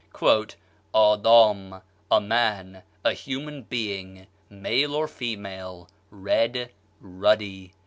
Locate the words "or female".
4.95-5.87